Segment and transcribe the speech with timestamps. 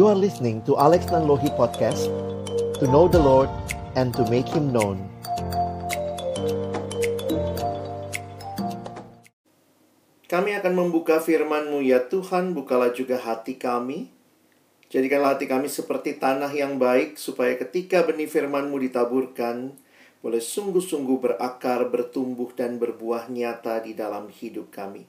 [0.00, 2.08] You are listening to Alex Nanlohi Podcast
[2.80, 3.52] To know the Lord
[4.00, 4.96] and to make Him known
[10.24, 14.08] Kami akan membuka firman-Mu ya Tuhan, bukalah juga hati kami.
[14.88, 19.76] Jadikanlah hati kami seperti tanah yang baik, supaya ketika benih firman-Mu ditaburkan,
[20.24, 25.04] boleh sungguh-sungguh berakar, bertumbuh, dan berbuah nyata di dalam hidup kami.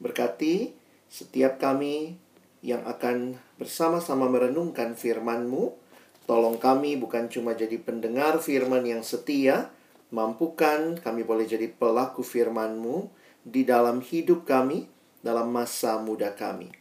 [0.00, 0.72] Berkati
[1.12, 2.23] setiap kami
[2.64, 5.76] yang akan bersama-sama merenungkan firman-Mu.
[6.24, 9.68] Tolong kami bukan cuma jadi pendengar firman yang setia,
[10.08, 13.12] mampukan kami boleh jadi pelaku firman-Mu,
[13.44, 14.88] di dalam hidup kami,
[15.20, 16.72] dalam masa muda kami.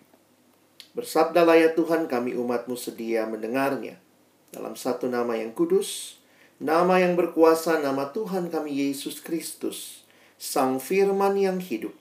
[0.95, 3.99] Bersabdalah ya Tuhan kami umatmu sedia mendengarnya.
[4.55, 6.15] Dalam satu nama yang kudus,
[6.63, 10.07] nama yang berkuasa, nama Tuhan kami Yesus Kristus,
[10.39, 11.91] Sang Firman yang hidup,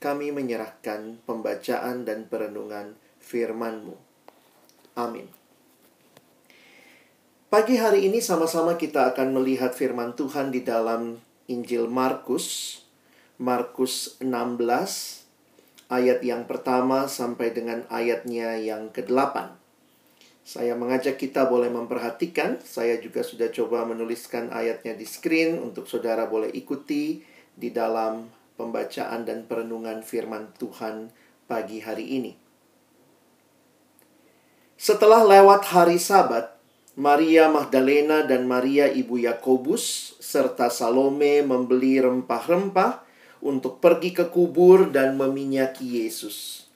[0.00, 2.96] kami menyerahkan pembacaan dan perenungan
[3.28, 3.92] firman-Mu.
[4.96, 5.28] Amin.
[7.52, 12.80] Pagi hari ini sama-sama kita akan melihat firman Tuhan di dalam Injil Markus
[13.38, 14.58] Markus 16
[15.94, 19.54] ayat yang pertama sampai dengan ayatnya yang ke-8.
[20.42, 26.26] Saya mengajak kita boleh memperhatikan, saya juga sudah coba menuliskan ayatnya di screen untuk saudara
[26.26, 27.22] boleh ikuti
[27.54, 28.26] di dalam
[28.58, 31.14] pembacaan dan perenungan firman Tuhan
[31.46, 32.47] pagi hari ini.
[34.78, 36.54] Setelah lewat hari Sabat,
[36.94, 43.02] Maria Magdalena dan Maria ibu Yakobus serta Salome membeli rempah-rempah
[43.42, 46.70] untuk pergi ke kubur dan meminyaki Yesus.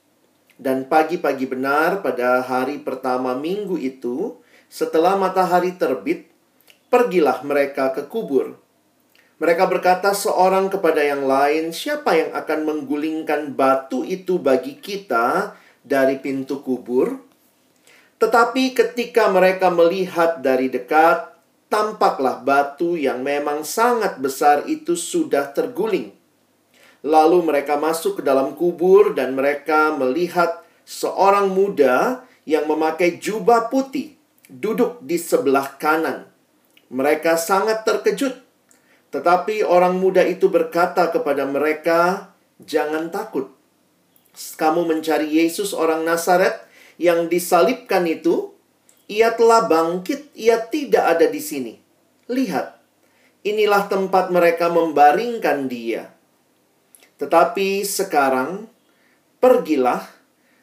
[0.58, 4.34] Dan pagi-pagi benar pada hari pertama minggu itu,
[4.66, 6.26] setelah matahari terbit,
[6.90, 8.58] pergilah mereka ke kubur.
[9.38, 15.54] Mereka berkata seorang kepada yang lain, "Siapa yang akan menggulingkan batu itu bagi kita
[15.86, 17.30] dari pintu kubur?"
[18.22, 21.34] Tetapi ketika mereka melihat dari dekat,
[21.66, 26.14] tampaklah batu yang memang sangat besar itu sudah terguling.
[27.02, 34.14] Lalu mereka masuk ke dalam kubur dan mereka melihat seorang muda yang memakai jubah putih
[34.46, 36.30] duduk di sebelah kanan.
[36.94, 38.38] Mereka sangat terkejut.
[39.10, 42.30] Tetapi orang muda itu berkata kepada mereka,
[42.62, 43.50] "Jangan takut.
[44.54, 46.70] Kamu mencari Yesus orang Nazaret
[47.02, 48.54] yang disalibkan itu.
[49.10, 51.74] Ia telah bangkit, ia tidak ada di sini.
[52.30, 52.78] Lihat,
[53.42, 56.14] inilah tempat mereka membaringkan dia."
[57.18, 58.70] Tetapi sekarang,
[59.42, 60.06] pergilah,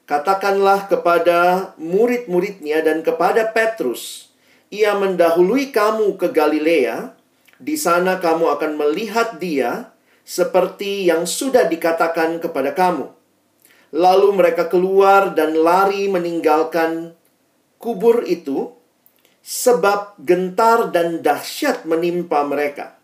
[0.07, 4.33] katakanlah kepada murid-muridnya dan kepada Petrus,
[4.71, 7.13] ia mendahului kamu ke Galilea,
[7.59, 9.91] di sana kamu akan melihat dia
[10.23, 13.18] seperti yang sudah dikatakan kepada kamu.
[13.89, 17.17] Lalu mereka keluar dan lari meninggalkan
[17.81, 18.75] kubur itu,
[19.41, 22.99] sebab gentar dan dahsyat menimpa mereka.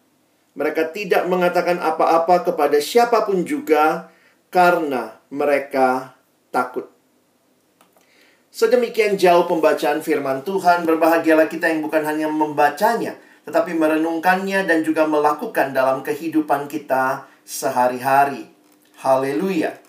[0.56, 4.13] Mereka tidak mengatakan apa-apa kepada siapa pun juga
[4.53, 6.16] karena mereka
[6.53, 6.88] takut.
[8.56, 15.03] Sedemikian jauh pembacaan firman Tuhan, berbahagialah kita yang bukan hanya membacanya, tetapi merenungkannya dan juga
[15.03, 18.47] melakukan dalam kehidupan kita sehari-hari.
[19.03, 19.84] Haleluya!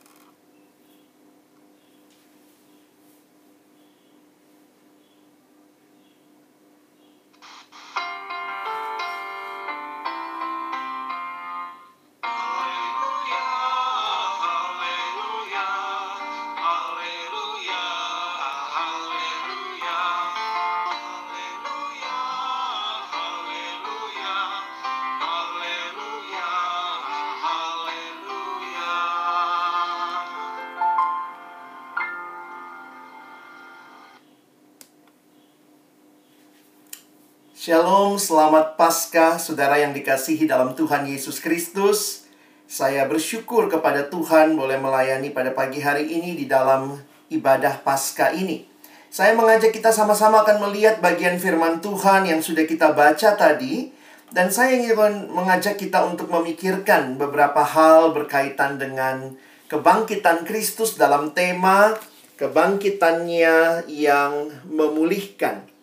[37.66, 42.22] Shalom, selamat Paskah, saudara yang dikasihi dalam Tuhan Yesus Kristus.
[42.70, 46.94] Saya bersyukur kepada Tuhan boleh melayani pada pagi hari ini di dalam
[47.26, 48.70] ibadah Paskah ini.
[49.10, 53.90] Saya mengajak kita sama-sama akan melihat bagian firman Tuhan yang sudah kita baca tadi.
[54.30, 59.34] Dan saya ingin mengajak kita untuk memikirkan beberapa hal berkaitan dengan
[59.66, 61.98] kebangkitan Kristus dalam tema
[62.38, 65.75] kebangkitannya yang memulihkan.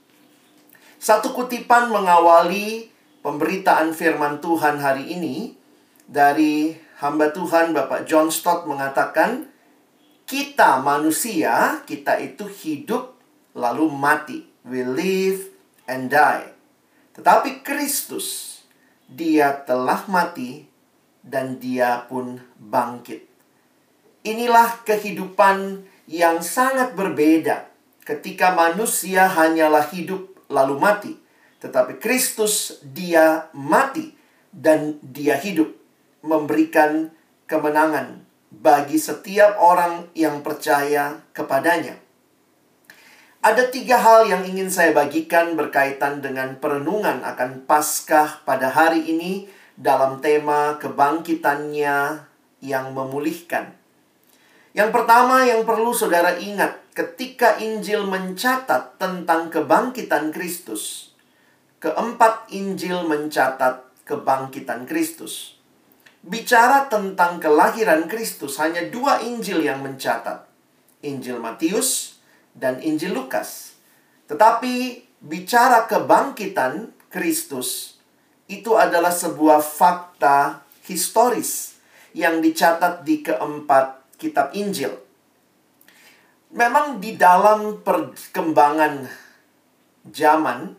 [1.03, 2.88] Satu kutipan mengawali
[3.19, 5.51] pemberitaan firman Tuhan hari ini
[6.07, 6.71] dari
[7.03, 9.51] hamba Tuhan Bapak John Stott mengatakan
[10.23, 13.19] kita manusia, kita itu hidup
[13.51, 14.47] lalu mati.
[14.63, 15.51] We live
[15.91, 16.55] and die.
[17.19, 18.63] Tetapi Kristus,
[19.03, 20.71] dia telah mati
[21.19, 23.27] dan dia pun bangkit.
[24.23, 27.67] Inilah kehidupan yang sangat berbeda
[28.07, 31.13] ketika manusia hanyalah hidup lalu mati,
[31.57, 34.13] tetapi Kristus dia mati
[34.53, 35.73] dan dia hidup
[36.21, 37.09] memberikan
[37.50, 38.21] kemenangan
[38.53, 41.97] bagi setiap orang yang percaya kepadanya.
[43.44, 49.51] Ada tiga hal yang ingin saya bagikan berkaitan dengan perenungan akan Paskah pada hari ini
[49.75, 52.23] dalam tema kebangkitannya
[52.63, 53.75] yang memulihkan.
[54.71, 61.13] Yang pertama yang perlu saudara ingat ketika Injil mencatat tentang kebangkitan Kristus.
[61.81, 65.60] Keempat Injil mencatat kebangkitan Kristus.
[66.24, 70.48] Bicara tentang kelahiran Kristus hanya dua Injil yang mencatat.
[71.04, 72.24] Injil Matius
[72.56, 73.75] dan Injil Lukas.
[74.31, 78.00] Tetapi bicara kebangkitan Kristus
[78.48, 81.75] itu adalah sebuah fakta historis
[82.16, 85.02] yang dicatat di keempat kitab Injil.
[86.53, 89.09] Memang di dalam perkembangan
[90.05, 90.69] zaman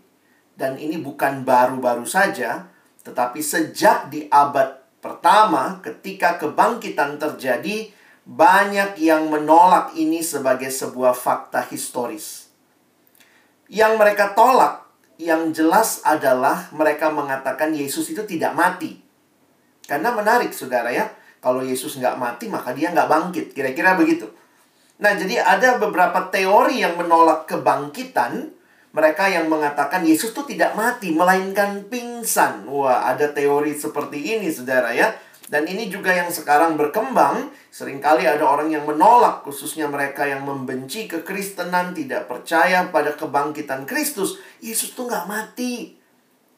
[0.54, 2.70] dan ini bukan baru-baru saja,
[3.02, 4.70] tetapi sejak di abad
[5.02, 7.90] pertama ketika kebangkitan terjadi,
[8.22, 12.48] banyak yang menolak ini sebagai sebuah fakta historis.
[13.66, 14.86] Yang mereka tolak,
[15.18, 19.02] yang jelas adalah mereka mengatakan Yesus itu tidak mati.
[19.90, 21.10] Karena menarik, saudara ya.
[21.42, 23.46] Kalau Yesus nggak mati, maka dia nggak bangkit.
[23.52, 24.43] Kira-kira begitu.
[24.94, 28.54] Nah, jadi ada beberapa teori yang menolak kebangkitan.
[28.94, 32.62] Mereka yang mengatakan Yesus itu tidak mati, melainkan pingsan.
[32.70, 35.10] Wah, ada teori seperti ini, saudara ya.
[35.50, 37.50] Dan ini juga yang sekarang berkembang.
[37.74, 44.38] Seringkali ada orang yang menolak, khususnya mereka yang membenci kekristenan, tidak percaya pada kebangkitan Kristus.
[44.62, 45.98] Yesus tuh nggak mati.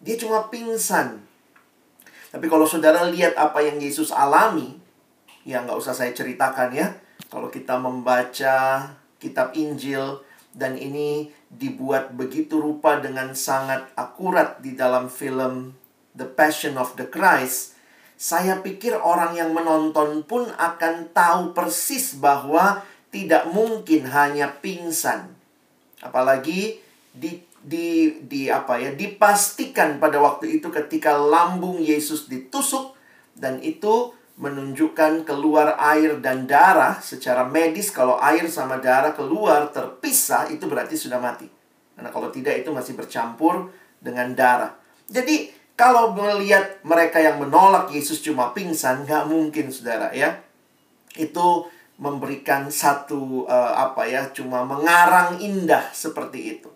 [0.05, 1.25] Dia cuma pingsan.
[2.37, 4.77] Tapi kalau saudara lihat apa yang Yesus alami,
[5.49, 6.93] ya nggak usah saya ceritakan ya.
[7.29, 10.23] Kalau kita membaca kitab Injil,
[10.57, 15.77] dan ini dibuat begitu rupa dengan sangat akurat di dalam film
[16.17, 17.77] The Passion of the Christ,
[18.17, 22.81] saya pikir orang yang menonton pun akan tahu persis bahwa
[23.13, 25.37] tidak mungkin hanya pingsan.
[26.01, 26.81] Apalagi
[27.13, 32.97] di di di apa ya dipastikan pada waktu itu ketika lambung Yesus ditusuk
[33.37, 40.53] dan itu menunjukkan keluar air dan darah secara medis kalau air sama darah keluar terpisah
[40.53, 41.49] itu berarti sudah mati.
[41.97, 44.77] Karena kalau tidak itu masih bercampur dengan darah.
[45.09, 50.41] Jadi kalau melihat mereka yang menolak Yesus cuma pingsan, nggak mungkin, saudara ya.
[51.17, 56.76] Itu memberikan satu uh, apa ya, cuma mengarang indah seperti itu.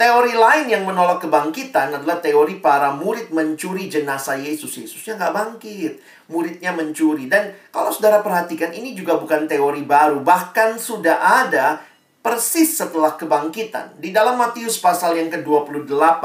[0.00, 4.80] Teori lain yang menolak kebangkitan adalah teori para murid mencuri jenazah Yesus.
[4.80, 6.00] Yesusnya nggak bangkit,
[6.32, 7.28] muridnya mencuri.
[7.28, 10.24] Dan kalau saudara perhatikan, ini juga bukan teori baru.
[10.24, 11.84] Bahkan sudah ada
[12.24, 14.00] persis setelah kebangkitan.
[14.00, 16.24] Di dalam Matius pasal yang ke-28,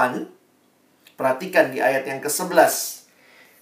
[1.15, 3.04] Perhatikan di ayat yang ke-11.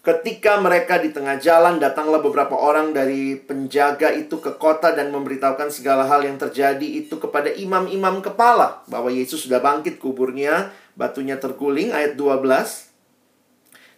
[0.04, 5.72] Ketika mereka di tengah jalan, datanglah beberapa orang dari penjaga itu ke kota dan memberitahukan
[5.72, 8.84] segala hal yang terjadi itu kepada imam-imam kepala.
[8.92, 12.92] Bahwa Yesus sudah bangkit kuburnya, batunya terguling, ayat 12.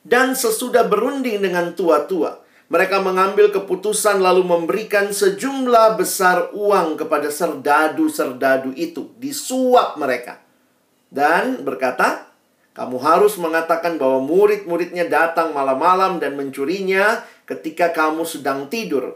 [0.06, 8.78] Dan sesudah berunding dengan tua-tua, mereka mengambil keputusan lalu memberikan sejumlah besar uang kepada serdadu-serdadu
[8.78, 9.10] itu.
[9.18, 10.38] Disuap mereka.
[11.10, 12.25] Dan berkata,
[12.76, 19.16] kamu harus mengatakan bahwa murid-muridnya datang malam-malam dan mencurinya ketika kamu sedang tidur.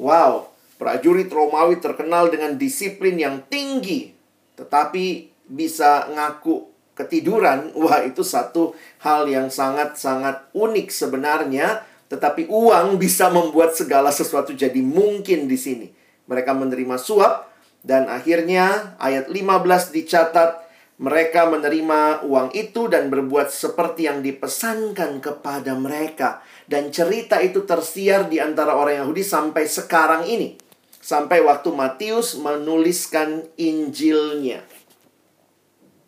[0.00, 0.48] Wow,
[0.80, 4.16] prajurit Romawi terkenal dengan disiplin yang tinggi,
[4.56, 6.64] tetapi bisa ngaku
[6.96, 7.70] ketiduran.
[7.84, 8.72] Wah, itu satu
[9.04, 15.86] hal yang sangat-sangat unik sebenarnya, tetapi uang bisa membuat segala sesuatu jadi mungkin di sini.
[16.24, 17.52] Mereka menerima suap
[17.84, 20.63] dan akhirnya ayat 15 dicatat
[20.94, 26.38] mereka menerima uang itu dan berbuat seperti yang dipesankan kepada mereka.
[26.70, 30.54] Dan cerita itu tersiar di antara orang Yahudi sampai sekarang ini.
[31.02, 34.62] Sampai waktu Matius menuliskan Injilnya.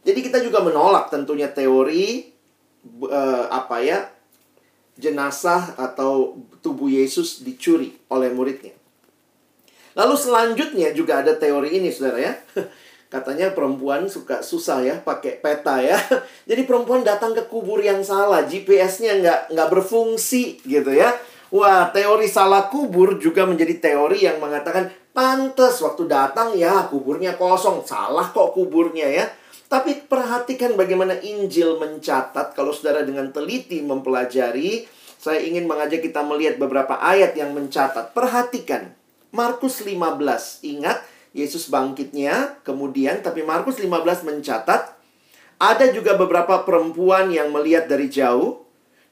[0.07, 2.31] Jadi kita juga menolak tentunya teori
[3.03, 4.07] uh, apa ya
[4.97, 8.73] jenazah atau tubuh Yesus dicuri oleh muridnya.
[9.99, 12.33] Lalu selanjutnya juga ada teori ini saudara ya.
[13.17, 15.97] Katanya perempuan suka susah ya pakai peta ya.
[16.51, 21.17] Jadi perempuan datang ke kubur yang salah, GPS-nya nggak nggak berfungsi gitu ya.
[21.49, 27.81] Wah, teori salah kubur juga menjadi teori yang mengatakan pantas waktu datang ya kuburnya kosong,
[27.89, 29.25] salah kok kuburnya ya.
[29.67, 34.85] Tapi perhatikan bagaimana Injil mencatat kalau saudara dengan teliti mempelajari,
[35.17, 38.13] saya ingin mengajak kita melihat beberapa ayat yang mencatat.
[38.13, 38.93] Perhatikan
[39.35, 40.63] Markus 15.
[40.63, 44.97] Ingat Yesus bangkitnya, kemudian tapi Markus 15 mencatat
[45.57, 48.65] ada juga beberapa perempuan yang melihat dari jauh,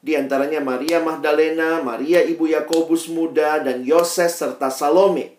[0.05, 5.33] di antaranya Maria Magdalena, Maria ibu Yakobus muda dan Yoses serta Salome.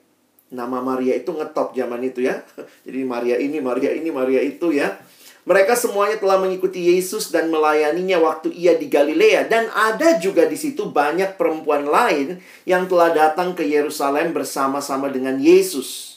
[0.49, 2.41] Nama Maria itu ngetop zaman itu ya.
[2.85, 4.97] Jadi Maria ini, Maria ini, Maria itu ya.
[5.45, 10.57] Mereka semuanya telah mengikuti Yesus dan melayaninya waktu ia di Galilea dan ada juga di
[10.57, 16.14] situ banyak perempuan lain yang telah datang ke Yerusalem bersama-sama dengan Yesus.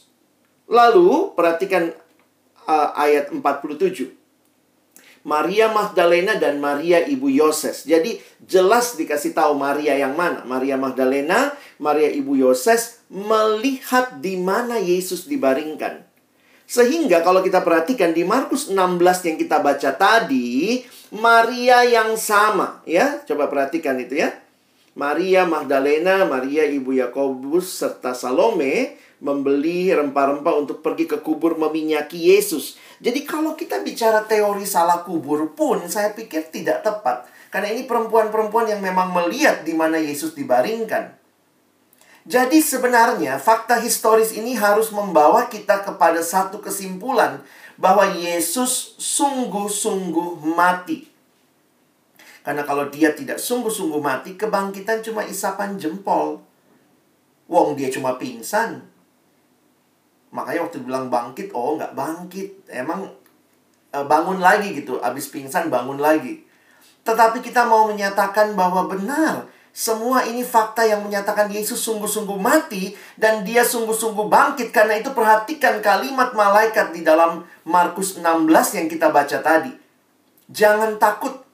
[0.69, 1.91] Lalu, perhatikan
[2.69, 4.19] uh, ayat 47.
[5.27, 7.85] Maria Magdalena dan Maria ibu Yoses.
[7.85, 10.45] Jadi jelas dikasih tahu Maria yang mana.
[10.47, 16.07] Maria Magdalena, Maria ibu Yoses melihat di mana Yesus dibaringkan.
[16.69, 20.85] Sehingga kalau kita perhatikan di Markus 16 yang kita baca tadi,
[21.17, 23.25] Maria yang sama ya.
[23.25, 24.37] Coba perhatikan itu ya.
[24.93, 32.79] Maria Magdalena, Maria ibu Yakobus serta Salome membeli rempah-rempah untuk pergi ke kubur meminyaki Yesus.
[33.03, 37.27] Jadi kalau kita bicara teori salah kubur pun saya pikir tidak tepat.
[37.49, 41.17] Karena ini perempuan-perempuan yang memang melihat di mana Yesus dibaringkan.
[42.29, 47.41] Jadi sebenarnya fakta historis ini harus membawa kita kepada satu kesimpulan
[47.81, 51.09] bahwa Yesus sungguh-sungguh mati.
[52.45, 56.45] Karena kalau dia tidak sungguh-sungguh mati, kebangkitan cuma isapan jempol.
[57.49, 58.98] Wong dia cuma pingsan.
[60.29, 62.69] Makanya waktu bilang bangkit, oh nggak bangkit.
[62.69, 63.09] Emang
[63.93, 65.01] uh, bangun lagi gitu.
[65.01, 66.45] Abis pingsan bangun lagi.
[67.05, 69.49] Tetapi kita mau menyatakan bahwa benar.
[69.73, 74.75] Semua ini fakta yang menyatakan Yesus sungguh-sungguh mati dan dia sungguh-sungguh bangkit.
[74.75, 79.73] Karena itu perhatikan kalimat malaikat di dalam Markus 16 yang kita baca tadi.
[80.51, 81.47] Jangan takut.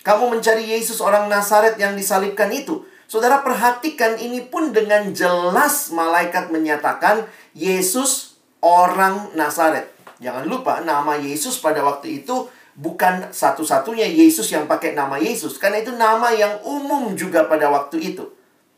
[0.00, 2.84] Kamu mencari Yesus orang Nazaret yang disalibkan itu.
[3.10, 7.26] Saudara perhatikan ini pun dengan jelas malaikat menyatakan
[7.58, 9.90] Yesus orang Nazaret.
[10.22, 12.46] Jangan lupa nama Yesus pada waktu itu
[12.78, 15.58] bukan satu-satunya Yesus yang pakai nama Yesus.
[15.58, 18.30] Karena itu nama yang umum juga pada waktu itu.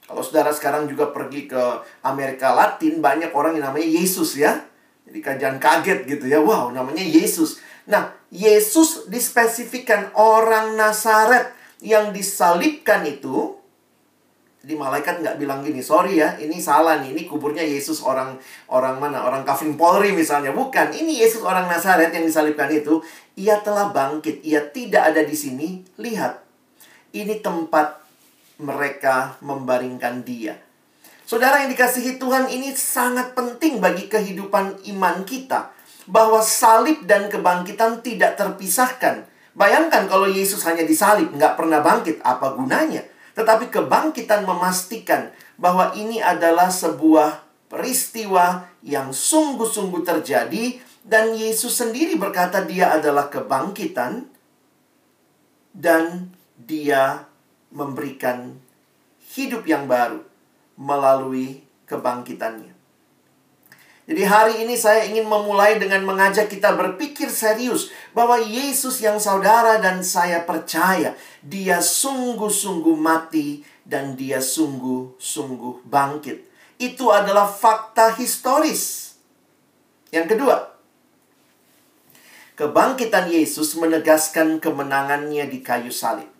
[0.09, 4.65] Kalau saudara sekarang juga pergi ke Amerika Latin, banyak orang yang namanya Yesus ya.
[5.05, 6.41] Jadi kajian kaget gitu ya.
[6.41, 7.61] Wow, namanya Yesus.
[7.85, 11.53] Nah, Yesus dispesifikkan orang Nazaret
[11.85, 13.61] yang disalibkan itu
[14.63, 18.39] jadi malaikat nggak bilang gini, sorry ya, ini salah nih, ini kuburnya Yesus orang
[18.71, 20.95] orang mana, orang Kaving Polri misalnya, bukan.
[20.95, 23.03] Ini Yesus orang Nazaret yang disalibkan itu,
[23.35, 25.83] ia telah bangkit, ia tidak ada di sini.
[25.99, 26.47] Lihat,
[27.11, 28.07] ini tempat
[28.63, 30.55] mereka membaringkan dia.
[31.27, 35.75] Saudara yang dikasihi Tuhan, ini sangat penting bagi kehidupan iman kita,
[36.07, 39.27] bahwa salib dan kebangkitan tidak terpisahkan.
[39.59, 43.03] Bayangkan kalau Yesus hanya disalib, nggak pernah bangkit, apa gunanya?
[43.33, 47.41] Tetapi kebangkitan memastikan bahwa ini adalah sebuah
[47.73, 54.29] peristiwa yang sungguh-sungguh terjadi dan Yesus sendiri berkata dia adalah kebangkitan
[55.73, 57.25] dan dia
[57.73, 58.61] memberikan
[59.33, 60.21] hidup yang baru
[60.77, 62.72] melalui kebangkitannya.
[64.03, 69.79] Jadi hari ini saya ingin memulai dengan mengajak kita berpikir serius bahwa Yesus yang saudara
[69.79, 76.43] dan saya percaya, dia sungguh-sungguh mati dan dia sungguh-sungguh bangkit.
[76.83, 79.15] Itu adalah fakta historis.
[80.11, 80.75] Yang kedua,
[82.59, 86.32] kebangkitan Yesus menegaskan kemenangannya di kayu salib.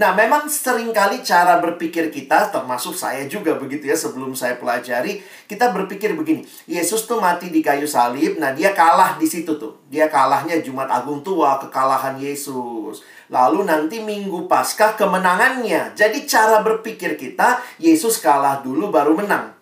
[0.00, 5.20] Nah, memang sering kali cara berpikir kita, termasuk saya juga begitu ya, sebelum saya pelajari,
[5.44, 9.76] kita berpikir begini, Yesus tuh mati di kayu salib, nah dia kalah di situ tuh.
[9.92, 13.04] Dia kalahnya Jumat Agung tua, kekalahan Yesus.
[13.28, 15.92] Lalu nanti Minggu Paskah kemenangannya.
[15.92, 19.52] Jadi cara berpikir kita, Yesus kalah dulu baru menang.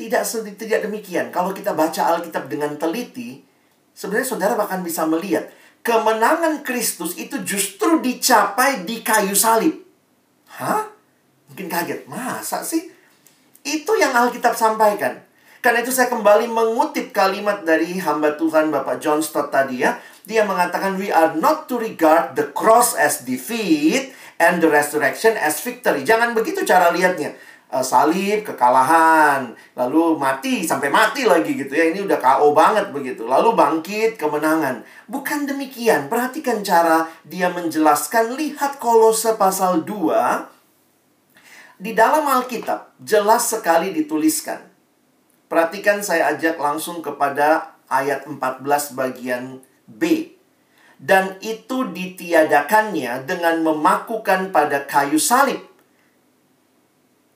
[0.00, 0.24] Tidak,
[0.56, 1.28] tidak demikian.
[1.28, 3.44] Kalau kita baca Alkitab dengan teliti,
[3.92, 5.44] sebenarnya saudara bahkan bisa melihat
[5.88, 9.72] kemenangan Kristus itu justru dicapai di kayu salib.
[10.60, 10.84] Hah?
[11.48, 12.04] Mungkin kaget.
[12.04, 12.92] Masa sih?
[13.64, 15.24] Itu yang Alkitab sampaikan.
[15.64, 19.96] Karena itu saya kembali mengutip kalimat dari hamba Tuhan Bapak John Stott tadi ya.
[20.28, 25.58] Dia mengatakan, we are not to regard the cross as defeat and the resurrection as
[25.64, 26.04] victory.
[26.04, 27.32] Jangan begitu cara lihatnya
[27.68, 31.92] uh, salib, kekalahan, lalu mati sampai mati lagi gitu ya.
[31.92, 33.28] Ini udah KO banget begitu.
[33.28, 34.82] Lalu bangkit, kemenangan.
[35.08, 36.08] Bukan demikian.
[36.08, 38.34] Perhatikan cara dia menjelaskan.
[38.34, 40.58] Lihat Kolose pasal 2
[41.78, 44.66] di dalam Alkitab jelas sekali dituliskan.
[45.48, 50.34] Perhatikan saya ajak langsung kepada ayat 14 bagian B.
[50.98, 55.67] Dan itu ditiadakannya dengan memakukan pada kayu salib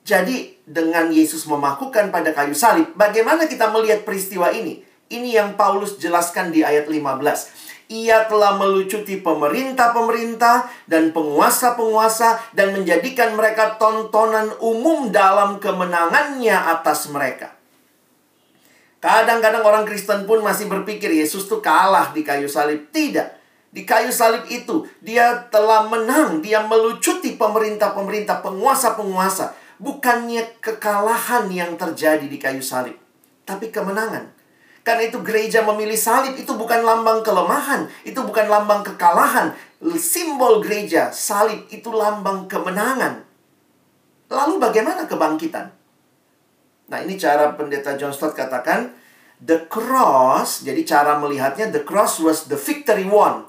[0.03, 4.83] Jadi, dengan Yesus memakukan pada kayu salib, bagaimana kita melihat peristiwa ini?
[5.07, 7.87] Ini yang Paulus jelaskan di ayat 15.
[7.91, 17.55] Ia telah melucuti pemerintah-pemerintah dan penguasa-penguasa dan menjadikan mereka tontonan umum dalam kemenangannya atas mereka.
[19.03, 22.87] Kadang-kadang orang Kristen pun masih berpikir Yesus tuh kalah di kayu salib.
[22.87, 23.43] Tidak.
[23.73, 29.62] Di kayu salib itu dia telah menang, dia melucuti pemerintah-pemerintah, penguasa-penguasa.
[29.81, 32.95] Bukannya kekalahan yang terjadi di kayu salib,
[33.47, 34.29] tapi kemenangan.
[34.83, 39.55] Karena itu gereja memilih salib itu bukan lambang kelemahan, itu bukan lambang kekalahan.
[39.95, 43.23] Simbol gereja, salib itu lambang kemenangan.
[44.27, 45.71] Lalu bagaimana kebangkitan?
[46.91, 48.91] Nah, ini cara pendeta John Stott katakan,
[49.39, 53.47] the cross, jadi cara melihatnya the cross was the victory won.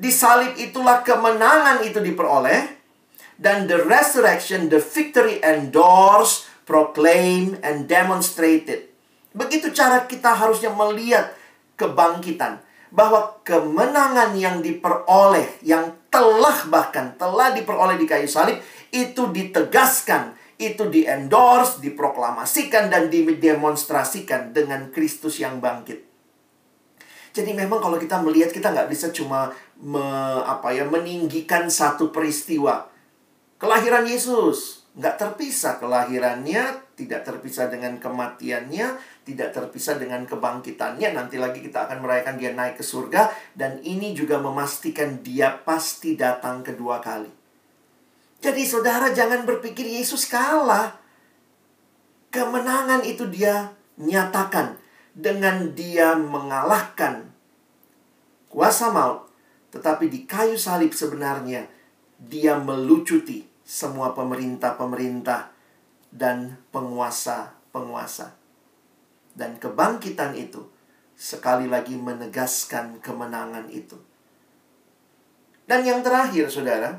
[0.00, 2.79] Di salib itulah kemenangan itu diperoleh
[3.40, 8.92] dan the resurrection, the victory endorsed, proclaimed and demonstrated.
[9.32, 11.32] Begitu cara kita harusnya melihat
[11.80, 12.60] kebangkitan.
[12.90, 18.58] Bahwa kemenangan yang diperoleh, yang telah bahkan telah diperoleh di kayu salib,
[18.90, 26.02] itu ditegaskan, itu diendorse, diproklamasikan, dan didemonstrasikan dengan Kristus yang bangkit.
[27.30, 30.02] Jadi memang kalau kita melihat kita nggak bisa cuma me,
[30.42, 32.90] apa ya meninggikan satu peristiwa.
[33.60, 38.96] Kelahiran Yesus nggak terpisah kelahirannya, tidak terpisah dengan kematiannya,
[39.28, 41.12] tidak terpisah dengan kebangkitannya.
[41.12, 46.16] Nanti lagi kita akan merayakan dia naik ke surga dan ini juga memastikan dia pasti
[46.16, 47.28] datang kedua kali.
[48.40, 50.96] Jadi saudara jangan berpikir Yesus kalah.
[52.32, 54.80] Kemenangan itu dia nyatakan
[55.12, 57.28] dengan dia mengalahkan
[58.48, 59.28] kuasa maut.
[59.68, 61.68] Tetapi di kayu salib sebenarnya
[62.16, 65.54] dia melucuti semua pemerintah-pemerintah
[66.10, 68.34] dan penguasa-penguasa.
[69.30, 70.66] Dan kebangkitan itu
[71.14, 73.94] sekali lagi menegaskan kemenangan itu.
[75.70, 76.98] Dan yang terakhir, saudara,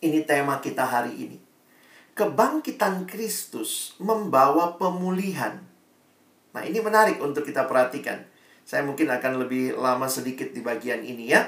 [0.00, 1.38] ini tema kita hari ini.
[2.16, 5.60] Kebangkitan Kristus membawa pemulihan.
[6.56, 8.24] Nah, ini menarik untuk kita perhatikan.
[8.64, 11.44] Saya mungkin akan lebih lama sedikit di bagian ini ya.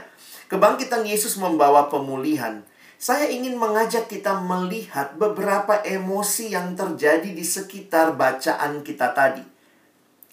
[0.52, 2.68] Kebangkitan Yesus membawa pemulihan.
[3.00, 9.40] Saya ingin mengajak kita melihat beberapa emosi yang terjadi di sekitar bacaan kita tadi.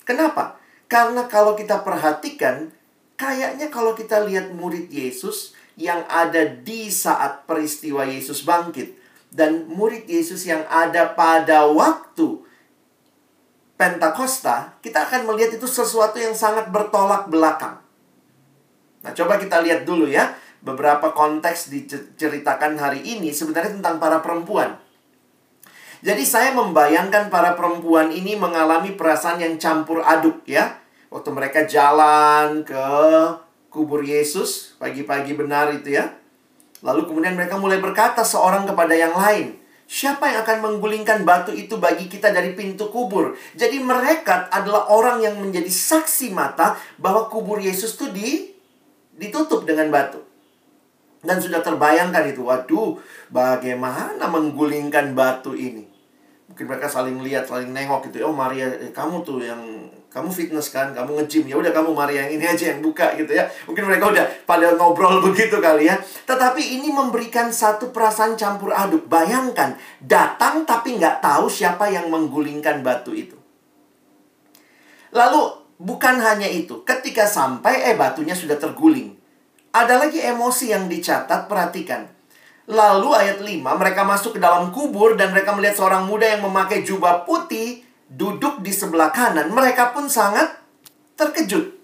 [0.04, 0.60] Kenapa?
[0.92, 2.68] Karena kalau kita perhatikan,
[3.16, 9.00] kayaknya kalau kita lihat murid Yesus yang ada di saat peristiwa Yesus bangkit
[9.32, 12.44] dan murid Yesus yang ada pada waktu
[13.80, 17.78] Pentakosta, kita akan melihat itu sesuatu yang sangat bertolak belakang.
[19.06, 20.34] Nah, coba kita lihat dulu ya.
[20.62, 24.78] Beberapa konteks diceritakan hari ini sebenarnya tentang para perempuan.
[26.02, 30.78] Jadi saya membayangkan para perempuan ini mengalami perasaan yang campur aduk ya.
[31.10, 32.86] Waktu mereka jalan ke
[33.74, 36.14] kubur Yesus pagi-pagi benar itu ya.
[36.86, 41.80] Lalu kemudian mereka mulai berkata seorang kepada yang lain, Siapa yang akan menggulingkan batu itu
[41.80, 43.40] bagi kita dari pintu kubur?
[43.56, 48.52] Jadi mereka adalah orang yang menjadi saksi mata bahwa kubur Yesus itu di,
[49.16, 50.27] ditutup dengan batu.
[51.26, 52.98] Dan sudah terbayangkan itu, waduh,
[53.34, 55.90] bagaimana menggulingkan batu ini?
[56.48, 58.30] Mungkin mereka saling lihat, saling nengok gitu.
[58.30, 59.60] Oh Maria, eh, kamu tuh yang
[60.08, 61.46] kamu fitness kan, kamu nge-gym.
[61.46, 63.46] Ya udah kamu Maria yang ini aja yang buka gitu ya.
[63.70, 66.00] Mungkin mereka udah pada ngobrol begitu kali ya.
[66.26, 69.06] Tetapi ini memberikan satu perasaan campur aduk.
[69.06, 73.38] Bayangkan, datang tapi nggak tahu siapa yang menggulingkan batu itu.
[75.12, 75.42] Lalu
[75.78, 79.18] bukan hanya itu, ketika sampai eh batunya sudah terguling.
[79.72, 82.08] Ada lagi emosi yang dicatat, perhatikan.
[82.68, 86.84] Lalu ayat 5, mereka masuk ke dalam kubur dan mereka melihat seorang muda yang memakai
[86.84, 89.52] jubah putih duduk di sebelah kanan.
[89.52, 90.52] Mereka pun sangat
[91.16, 91.76] terkejut.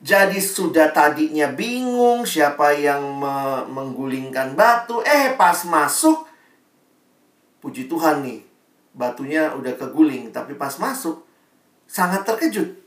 [0.00, 5.00] Jadi sudah tadinya bingung siapa yang me menggulingkan batu.
[5.04, 6.28] Eh pas masuk,
[7.64, 8.44] puji Tuhan nih,
[8.92, 10.32] batunya udah keguling.
[10.32, 11.24] Tapi pas masuk,
[11.88, 12.85] sangat terkejut.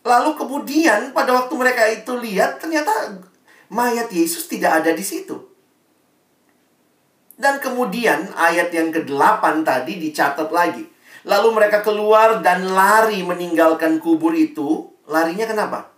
[0.00, 3.20] Lalu kemudian pada waktu mereka itu lihat, ternyata
[3.68, 5.36] mayat Yesus tidak ada di situ.
[7.40, 10.84] Dan kemudian ayat yang ke-8 tadi dicatat lagi.
[11.24, 14.92] Lalu mereka keluar dan lari meninggalkan kubur itu.
[15.08, 15.88] Larinya kenapa?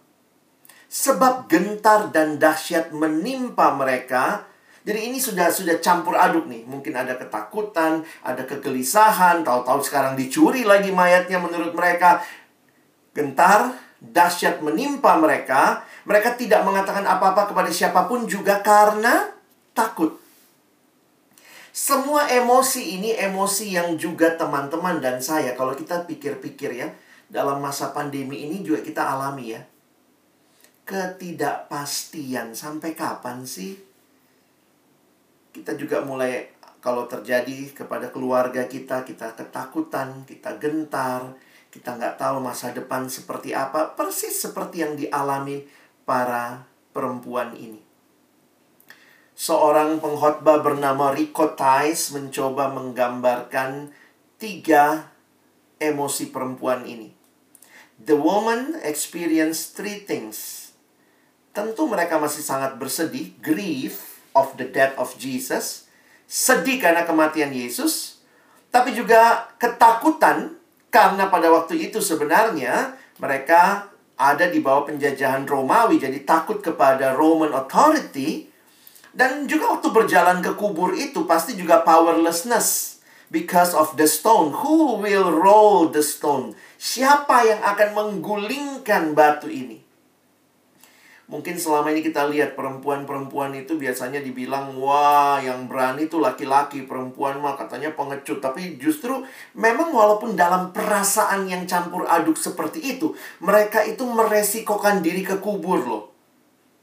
[0.87, 4.47] Sebab gentar dan dahsyat menimpa mereka.
[4.83, 6.63] Jadi ini sudah sudah campur aduk nih.
[6.67, 12.23] Mungkin ada ketakutan, ada kegelisahan, tahu-tahu sekarang dicuri lagi mayatnya menurut mereka.
[13.15, 15.87] Gentar, dahsyat menimpa mereka.
[16.03, 19.31] Mereka tidak mengatakan apa-apa kepada siapa pun juga karena
[19.71, 20.19] takut.
[21.73, 26.93] Semua emosi ini emosi yang juga teman-teman dan saya kalau kita pikir-pikir ya,
[27.33, 29.63] dalam masa pandemi ini juga kita alami ya.
[30.85, 33.79] Ketidakpastian sampai kapan sih?
[35.55, 41.39] Kita juga mulai kalau terjadi kepada keluarga kita, kita ketakutan, kita gentar,
[41.73, 45.65] kita nggak tahu masa depan seperti apa, persis seperti yang dialami
[46.05, 47.81] para perempuan ini.
[49.33, 53.89] Seorang pengkhotbah bernama Rico Tice mencoba menggambarkan
[54.37, 55.09] tiga
[55.81, 57.09] emosi perempuan ini.
[57.97, 60.71] The woman experienced three things.
[61.57, 65.89] Tentu mereka masih sangat bersedih, grief of the death of Jesus,
[66.29, 68.21] sedih karena kematian Yesus,
[68.69, 70.62] tapi juga ketakutan
[70.93, 73.89] karena pada waktu itu sebenarnya mereka
[74.21, 78.47] ada di bawah penjajahan Romawi, jadi takut kepada Roman authority.
[79.13, 84.57] Dan juga waktu berjalan ke kubur itu pasti juga powerlessness because of the stone.
[84.65, 86.57] Who will roll the stone?
[86.81, 89.82] Siapa yang akan menggulingkan batu ini?
[91.33, 97.41] Mungkin selama ini kita lihat perempuan-perempuan itu biasanya dibilang, wah yang berani itu laki-laki, perempuan
[97.41, 98.45] mah katanya pengecut.
[98.45, 99.25] Tapi justru
[99.57, 105.81] memang walaupun dalam perasaan yang campur aduk seperti itu, mereka itu meresikokan diri ke kubur
[105.81, 106.13] loh.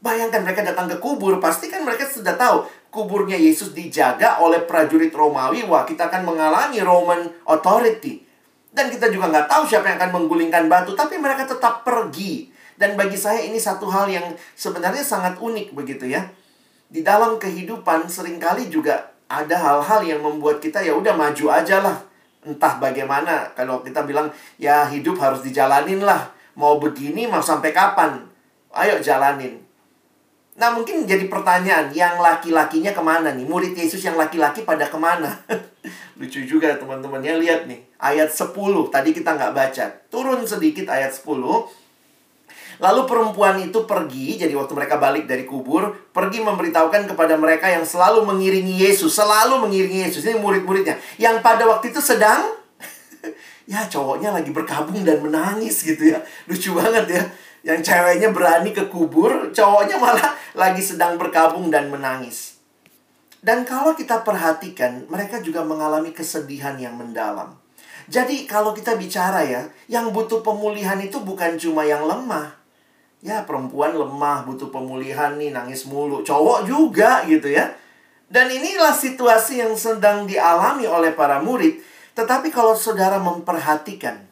[0.01, 5.13] Bayangkan mereka datang ke kubur, pasti kan mereka sudah tahu kuburnya Yesus dijaga oleh prajurit
[5.13, 5.62] Romawi.
[5.69, 8.25] Wah, kita akan mengalami Roman authority.
[8.73, 12.48] Dan kita juga nggak tahu siapa yang akan menggulingkan batu, tapi mereka tetap pergi
[12.79, 14.23] dan bagi saya ini satu hal yang
[14.55, 16.23] sebenarnya sangat unik begitu ya.
[16.87, 21.83] Di dalam kehidupan sering kali juga ada hal-hal yang membuat kita ya udah maju aja
[21.83, 21.99] lah.
[22.39, 26.31] Entah bagaimana kalau kita bilang ya hidup harus dijalanin lah.
[26.55, 28.23] Mau begini mau sampai kapan?
[28.71, 29.59] Ayo jalanin.
[30.55, 33.43] Nah mungkin jadi pertanyaan yang laki-lakinya ke mana nih?
[33.43, 35.35] Murid Yesus yang laki-laki pada ke mana?
[36.19, 37.79] Lucu juga teman-temannya lihat nih.
[37.99, 38.55] Ayat 10
[38.87, 39.85] tadi kita nggak baca.
[40.07, 41.27] Turun sedikit ayat 10
[42.79, 47.83] Lalu perempuan itu pergi, jadi waktu mereka balik dari kubur, pergi memberitahukan kepada mereka yang
[47.83, 50.23] selalu mengiringi Yesus, selalu mengiringi Yesus.
[50.23, 50.95] Ini murid-muridnya.
[51.19, 52.55] Yang pada waktu itu sedang,
[53.71, 56.23] ya cowoknya lagi berkabung dan menangis gitu ya.
[56.47, 57.23] Lucu banget ya.
[57.67, 62.63] Yang ceweknya berani ke kubur, cowoknya malah lagi sedang berkabung dan menangis.
[63.43, 67.59] Dan kalau kita perhatikan, mereka juga mengalami kesedihan yang mendalam.
[68.07, 72.59] Jadi kalau kita bicara ya, yang butuh pemulihan itu bukan cuma yang lemah,
[73.19, 76.23] Ya perempuan lemah, butuh pemulihan nih, nangis mulu.
[76.23, 77.75] Cowok juga gitu ya.
[78.32, 81.84] Dan inilah situasi yang sedang dialami oleh para murid.
[82.15, 84.23] Tetapi kalau saudara memperhatikan,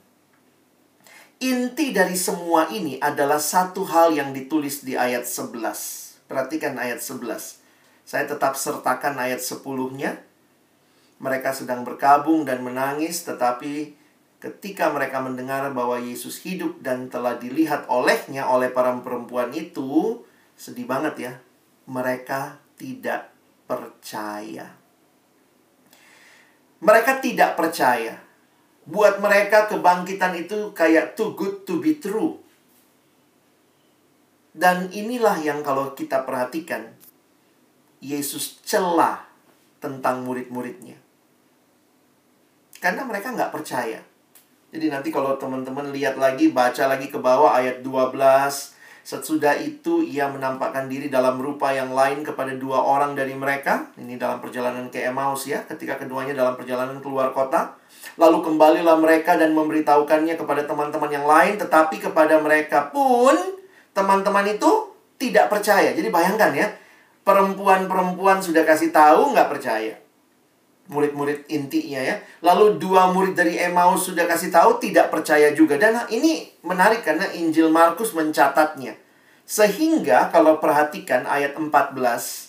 [1.43, 6.29] inti dari semua ini adalah satu hal yang ditulis di ayat 11.
[6.29, 7.59] Perhatikan ayat 11.
[8.07, 10.23] Saya tetap sertakan ayat 10-nya.
[11.17, 13.96] Mereka sedang berkabung dan menangis, tetapi
[14.37, 20.21] ketika mereka mendengar bahwa Yesus hidup dan telah dilihat olehnya oleh para perempuan itu,
[20.53, 21.33] sedih banget ya.
[21.89, 23.33] Mereka tidak
[23.65, 24.77] percaya.
[26.77, 28.21] Mereka tidak percaya.
[28.87, 32.39] Buat mereka kebangkitan itu kayak too good to be true.
[34.57, 36.93] Dan inilah yang kalau kita perhatikan,
[38.01, 39.25] Yesus celah
[39.81, 40.97] tentang murid-muridnya.
[42.77, 44.01] Karena mereka nggak percaya.
[44.67, 48.75] Jadi nanti kalau teman-teman lihat lagi, baca lagi ke bawah ayat 12.
[49.07, 53.87] Sesudah itu ia menampakkan diri dalam rupa yang lain kepada dua orang dari mereka.
[53.95, 57.79] Ini dalam perjalanan ke Emmaus ya, ketika keduanya dalam perjalanan keluar kota.
[58.19, 61.55] Lalu kembalilah mereka dan memberitahukannya kepada teman-teman yang lain.
[61.55, 63.31] Tetapi kepada mereka pun,
[63.95, 65.95] teman-teman itu tidak percaya.
[65.95, 66.67] Jadi bayangkan ya,
[67.23, 70.06] perempuan-perempuan sudah kasih tahu nggak percaya
[70.87, 72.15] murid-murid intinya ya.
[72.43, 75.79] Lalu dua murid dari Emmaus sudah kasih tahu tidak percaya juga.
[75.79, 78.95] Dan ini menarik karena Injil Markus mencatatnya.
[79.47, 82.47] Sehingga kalau perhatikan ayat 14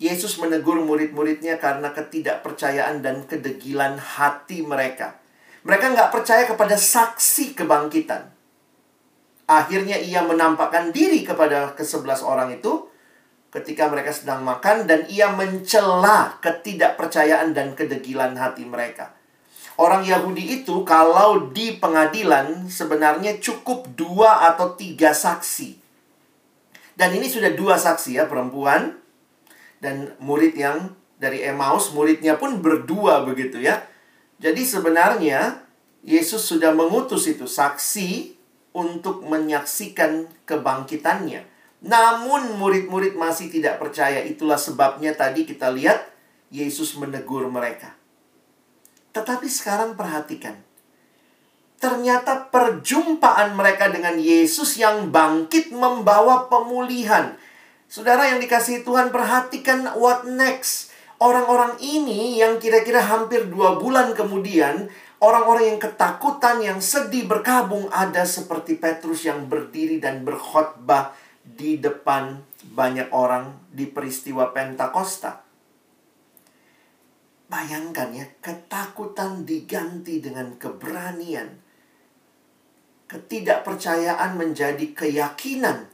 [0.00, 5.20] Yesus menegur murid-muridnya karena ketidakpercayaan dan kedegilan hati mereka.
[5.60, 8.32] Mereka nggak percaya kepada saksi kebangkitan.
[9.44, 12.89] Akhirnya ia menampakkan diri kepada kesebelas orang itu
[13.50, 19.10] ketika mereka sedang makan dan ia mencela ketidakpercayaan dan kedegilan hati mereka.
[19.74, 25.80] Orang Yahudi itu kalau di pengadilan sebenarnya cukup dua atau tiga saksi.
[26.94, 29.00] Dan ini sudah dua saksi ya, perempuan
[29.80, 33.88] dan murid yang dari Emmaus, muridnya pun berdua begitu ya.
[34.36, 35.64] Jadi sebenarnya
[36.04, 38.36] Yesus sudah mengutus itu saksi
[38.76, 41.49] untuk menyaksikan kebangkitannya.
[41.80, 44.20] Namun murid-murid masih tidak percaya.
[44.20, 46.12] Itulah sebabnya tadi kita lihat
[46.52, 47.96] Yesus menegur mereka.
[49.16, 50.60] Tetapi sekarang perhatikan.
[51.80, 57.32] Ternyata perjumpaan mereka dengan Yesus yang bangkit membawa pemulihan.
[57.88, 60.92] Saudara yang dikasih Tuhan, perhatikan what next.
[61.16, 64.92] Orang-orang ini yang kira-kira hampir dua bulan kemudian,
[65.24, 72.38] orang-orang yang ketakutan, yang sedih berkabung, ada seperti Petrus yang berdiri dan berkhotbah di depan
[72.76, 75.42] banyak orang di peristiwa Pentakosta.
[77.50, 81.50] Bayangkan ya, ketakutan diganti dengan keberanian.
[83.10, 85.90] Ketidakpercayaan menjadi keyakinan.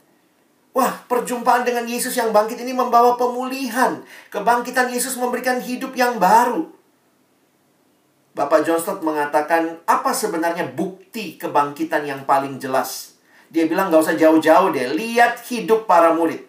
[0.77, 4.05] Wah, perjumpaan dengan Yesus yang bangkit ini membawa pemulihan.
[4.29, 6.69] Kebangkitan Yesus memberikan hidup yang baru.
[8.37, 13.16] Bapak John Stott mengatakan, apa sebenarnya bukti kebangkitan yang paling jelas?
[13.51, 16.43] Dia bilang, gak usah jauh-jauh deh, lihat hidup para murid.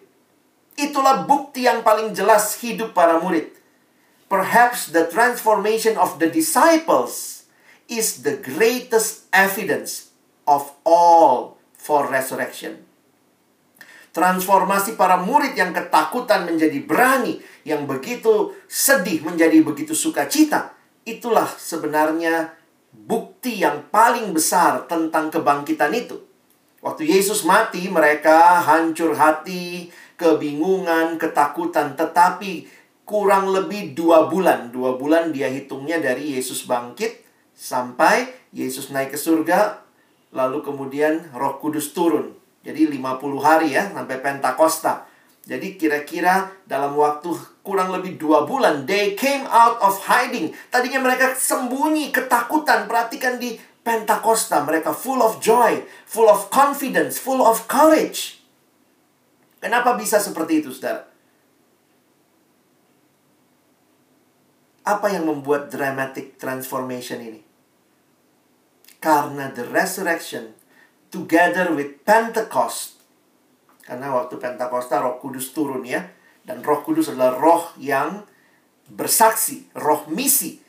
[0.78, 3.50] Itulah bukti yang paling jelas hidup para murid.
[4.28, 7.42] Perhaps the transformation of the disciples
[7.88, 10.12] is the greatest evidence
[10.44, 12.84] of all for resurrection.
[14.12, 20.76] Transformasi para murid yang ketakutan menjadi berani, yang begitu sedih menjadi begitu sukacita.
[21.08, 22.52] Itulah sebenarnya
[22.92, 26.27] bukti yang paling besar tentang kebangkitan itu.
[26.78, 32.70] Waktu Yesus mati, mereka hancur hati, kebingungan, ketakutan, tetapi
[33.02, 34.70] kurang lebih dua bulan.
[34.70, 37.26] Dua bulan dia hitungnya dari Yesus bangkit
[37.58, 39.82] sampai Yesus naik ke surga,
[40.30, 42.38] lalu kemudian roh kudus turun.
[42.62, 45.08] Jadi 50 hari ya, sampai Pentakosta.
[45.48, 47.32] Jadi kira-kira dalam waktu
[47.64, 50.52] kurang lebih dua bulan, they came out of hiding.
[50.68, 52.84] Tadinya mereka sembunyi, ketakutan.
[52.84, 53.56] Perhatikan di
[53.88, 58.44] Pentakosta, mereka full of joy, full of confidence, full of courage.
[59.64, 61.08] Kenapa bisa seperti itu, saudara?
[64.84, 67.40] Apa yang membuat dramatic transformation ini?
[69.00, 70.52] Karena the resurrection
[71.08, 73.00] together with Pentecost.
[73.88, 76.12] Karena waktu Pentakosta roh kudus turun ya.
[76.44, 78.28] Dan roh kudus adalah roh yang
[78.84, 80.60] bersaksi, roh misi.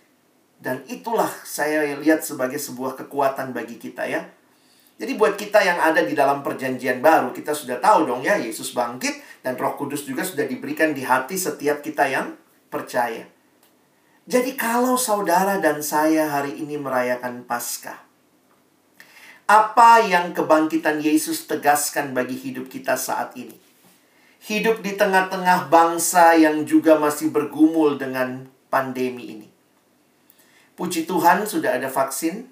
[0.59, 4.27] Dan itulah saya lihat sebagai sebuah kekuatan bagi kita ya.
[4.99, 8.75] Jadi buat kita yang ada di dalam perjanjian baru, kita sudah tahu dong ya, Yesus
[8.75, 12.35] bangkit dan roh kudus juga sudah diberikan di hati setiap kita yang
[12.67, 13.23] percaya.
[14.27, 17.97] Jadi kalau saudara dan saya hari ini merayakan Paskah,
[19.47, 23.55] apa yang kebangkitan Yesus tegaskan bagi hidup kita saat ini?
[24.43, 29.58] Hidup di tengah-tengah bangsa yang juga masih bergumul dengan pandemi ini.
[30.79, 32.47] Puji Tuhan sudah ada vaksin,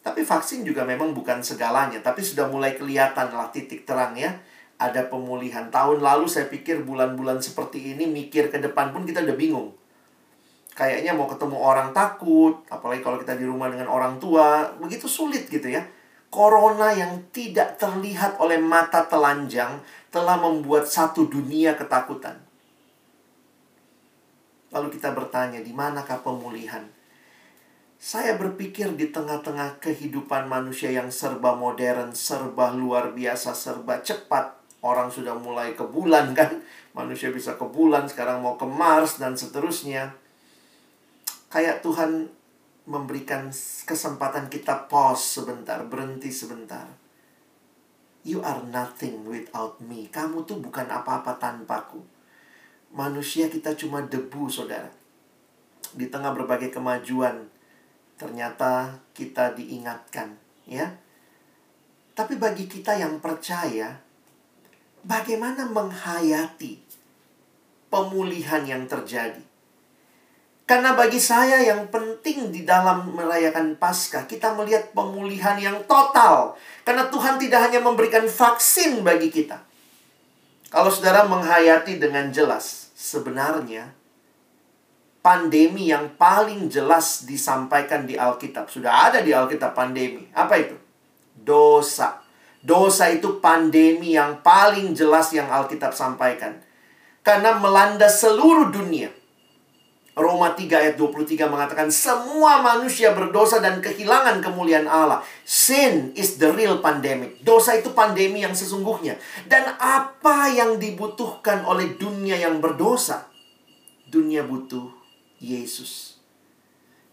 [0.00, 4.32] tapi vaksin juga memang bukan segalanya, tapi sudah mulai kelihatan lah titik terang ya.
[4.80, 5.68] Ada pemulihan.
[5.68, 9.68] Tahun lalu saya pikir bulan-bulan seperti ini mikir ke depan pun kita udah bingung
[10.78, 15.50] kayaknya mau ketemu orang takut, apalagi kalau kita di rumah dengan orang tua, begitu sulit
[15.50, 15.82] gitu ya.
[16.30, 19.82] Corona yang tidak terlihat oleh mata telanjang
[20.14, 22.38] telah membuat satu dunia ketakutan.
[24.70, 26.86] Lalu kita bertanya, di manakah pemulihan?
[27.98, 34.54] Saya berpikir di tengah-tengah kehidupan manusia yang serba modern, serba luar biasa, serba cepat.
[34.78, 36.62] Orang sudah mulai ke bulan kan?
[36.94, 40.14] Manusia bisa ke bulan, sekarang mau ke Mars dan seterusnya
[41.48, 42.28] kayak Tuhan
[42.88, 43.52] memberikan
[43.84, 46.88] kesempatan kita pause sebentar, berhenti sebentar.
[48.24, 50.08] You are nothing without me.
[50.08, 52.00] Kamu tuh bukan apa-apa tanpaku.
[52.92, 54.88] Manusia kita cuma debu, saudara.
[55.92, 57.48] Di tengah berbagai kemajuan,
[58.18, 60.34] ternyata kita diingatkan,
[60.66, 60.90] ya.
[62.18, 63.94] Tapi bagi kita yang percaya,
[65.06, 66.82] bagaimana menghayati
[67.86, 69.40] pemulihan yang terjadi?
[70.68, 76.60] Karena bagi saya yang penting di dalam merayakan Paskah, kita melihat pemulihan yang total.
[76.84, 79.64] Karena Tuhan tidak hanya memberikan vaksin bagi kita.
[80.68, 83.96] Kalau saudara menghayati dengan jelas, sebenarnya
[85.28, 88.72] pandemi yang paling jelas disampaikan di Alkitab.
[88.72, 90.24] Sudah ada di Alkitab pandemi.
[90.32, 90.72] Apa itu?
[91.36, 92.24] Dosa.
[92.64, 96.56] Dosa itu pandemi yang paling jelas yang Alkitab sampaikan.
[97.20, 99.12] Karena melanda seluruh dunia
[100.16, 105.20] Roma 3 ayat 23 mengatakan semua manusia berdosa dan kehilangan kemuliaan Allah.
[105.44, 107.38] Sin is the real pandemic.
[107.44, 109.20] Dosa itu pandemi yang sesungguhnya.
[109.44, 113.28] Dan apa yang dibutuhkan oleh dunia yang berdosa?
[114.08, 114.97] Dunia butuh
[115.38, 116.18] Yesus.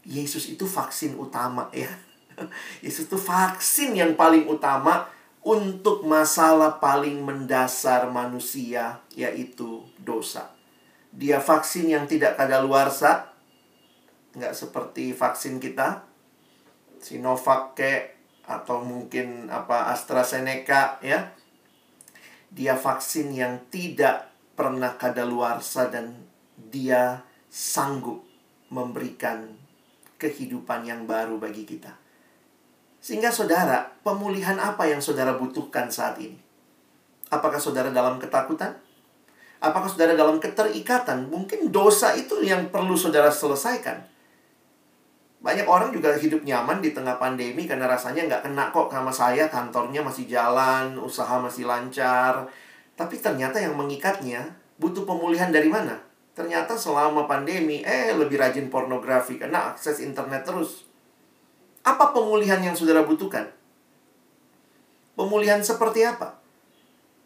[0.06, 1.90] Yesus itu vaksin utama ya.
[2.86, 5.10] Yesus itu vaksin yang paling utama
[5.46, 10.54] untuk masalah paling mendasar manusia yaitu dosa.
[11.14, 13.32] Dia vaksin yang tidak kadaluarsa.
[14.36, 16.04] Nggak seperti vaksin kita.
[17.00, 21.34] Sinovac kayak atau mungkin apa AstraZeneca ya.
[22.50, 27.22] Dia vaksin yang tidak pernah kadaluarsa dan dia
[27.56, 28.20] sanggup
[28.68, 29.48] memberikan
[30.20, 31.96] kehidupan yang baru bagi kita.
[33.00, 36.36] Sehingga saudara, pemulihan apa yang saudara butuhkan saat ini?
[37.32, 38.76] Apakah saudara dalam ketakutan?
[39.64, 41.32] Apakah saudara dalam keterikatan?
[41.32, 44.04] Mungkin dosa itu yang perlu saudara selesaikan.
[45.40, 49.48] Banyak orang juga hidup nyaman di tengah pandemi karena rasanya nggak kena kok sama saya,
[49.48, 52.50] kantornya masih jalan, usaha masih lancar.
[52.98, 54.44] Tapi ternyata yang mengikatnya
[54.82, 56.15] butuh pemulihan dari mana?
[56.36, 60.84] Ternyata selama pandemi, eh lebih rajin pornografi karena akses internet terus.
[61.88, 63.48] Apa pemulihan yang saudara butuhkan?
[65.16, 66.36] Pemulihan seperti apa?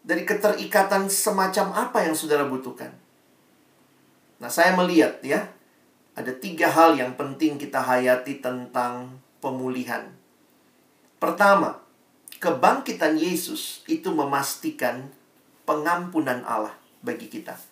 [0.06, 2.94] Dari keterikatan semacam apa yang saudara butuhkan?
[4.38, 5.50] Nah, saya melihat ya,
[6.14, 10.06] ada tiga hal yang penting kita hayati tentang pemulihan.
[11.18, 11.82] Pertama,
[12.38, 15.10] kebangkitan Yesus itu memastikan
[15.66, 16.72] pengampunan Allah
[17.04, 17.69] bagi kita.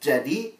[0.00, 0.56] Jadi,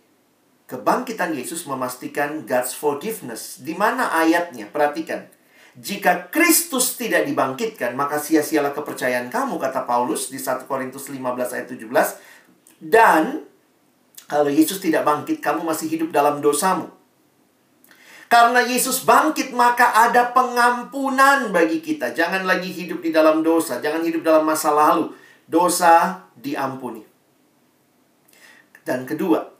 [0.67, 3.63] Kebangkitan Yesus memastikan God's forgiveness.
[3.63, 4.67] Di mana ayatnya?
[4.67, 5.31] Perhatikan.
[5.79, 11.71] Jika Kristus tidak dibangkitkan, maka sia-sialah kepercayaan kamu, kata Paulus di 1 Korintus 15 ayat
[11.71, 12.19] 17.
[12.83, 13.47] Dan,
[14.27, 16.91] kalau Yesus tidak bangkit, kamu masih hidup dalam dosamu.
[18.27, 22.11] Karena Yesus bangkit, maka ada pengampunan bagi kita.
[22.11, 23.79] Jangan lagi hidup di dalam dosa.
[23.79, 25.15] Jangan hidup dalam masa lalu.
[25.47, 27.07] Dosa diampuni.
[28.87, 29.51] Dan kedua,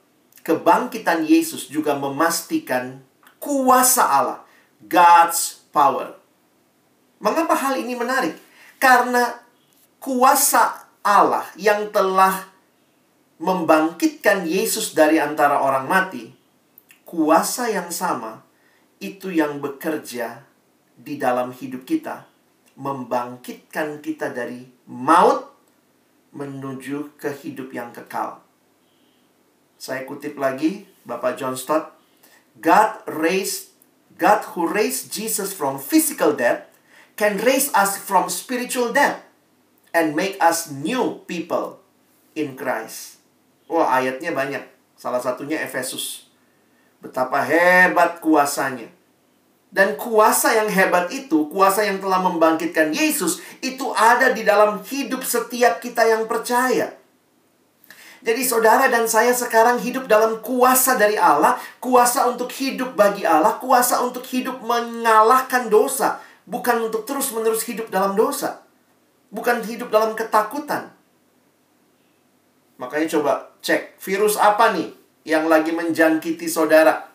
[0.47, 3.03] kebangkitan Yesus juga memastikan
[3.43, 4.41] kuasa Allah,
[4.87, 6.15] God's power.
[7.19, 8.39] Mengapa hal ini menarik?
[8.79, 9.43] Karena
[9.99, 12.47] kuasa Allah yang telah
[13.43, 16.31] membangkitkan Yesus dari antara orang mati,
[17.03, 18.47] kuasa yang sama
[19.03, 20.47] itu yang bekerja
[20.95, 22.31] di dalam hidup kita,
[22.79, 25.51] membangkitkan kita dari maut
[26.31, 28.46] menuju ke hidup yang kekal.
[29.77, 31.93] Saya kutip lagi Bapak John Stott.
[32.57, 33.77] God raised
[34.17, 36.65] God who raised Jesus from physical death
[37.17, 39.25] can raise us from spiritual death
[39.97, 41.81] and make us new people
[42.37, 43.21] in Christ.
[43.67, 44.63] Wah, ayatnya banyak.
[44.97, 46.29] Salah satunya Efesus.
[47.01, 48.93] Betapa hebat kuasanya.
[49.73, 55.21] Dan kuasa yang hebat itu, kuasa yang telah membangkitkan Yesus, itu ada di dalam hidup
[55.21, 56.97] setiap kita yang percaya.
[58.27, 63.55] Jadi saudara dan saya sekarang hidup dalam kuasa dari Allah, kuasa untuk hidup bagi Allah,
[63.63, 68.67] kuasa untuk hidup mengalahkan dosa, bukan untuk terus-menerus hidup dalam dosa.
[69.31, 70.91] Bukan hidup dalam ketakutan.
[72.83, 74.91] Makanya coba cek virus apa nih
[75.23, 77.07] yang lagi menjangkiti saudara.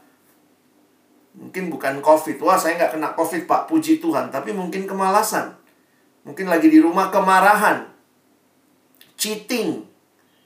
[1.36, 2.40] Mungkin bukan COVID.
[2.40, 3.68] Wah, saya nggak kena COVID, Pak.
[3.68, 4.32] Puji Tuhan.
[4.32, 5.60] Tapi mungkin kemalasan.
[6.24, 7.88] Mungkin lagi di rumah kemarahan.
[9.16, 9.91] Cheating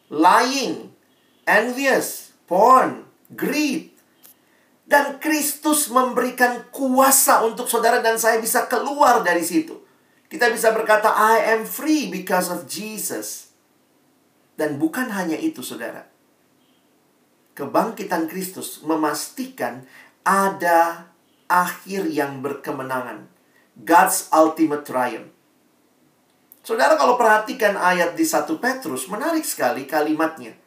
[0.09, 0.93] lying,
[1.45, 3.93] envious, porn, greed.
[4.85, 9.81] Dan Kristus memberikan kuasa untuk saudara dan saya bisa keluar dari situ.
[10.29, 13.49] Kita bisa berkata, I am free because of Jesus.
[14.53, 16.05] Dan bukan hanya itu, saudara.
[17.57, 19.89] Kebangkitan Kristus memastikan
[20.21, 21.09] ada
[21.49, 23.29] akhir yang berkemenangan.
[23.75, 25.34] God's ultimate triumph.
[26.65, 30.57] Saudara kalau perhatikan ayat di 1 Petrus, menarik sekali kalimatnya.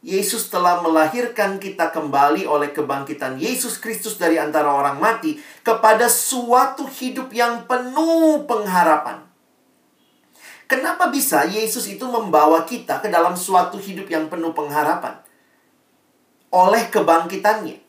[0.00, 6.88] Yesus telah melahirkan kita kembali oleh kebangkitan Yesus Kristus dari antara orang mati kepada suatu
[6.88, 9.20] hidup yang penuh pengharapan.
[10.64, 15.20] Kenapa bisa Yesus itu membawa kita ke dalam suatu hidup yang penuh pengharapan?
[16.48, 17.85] Oleh kebangkitannya.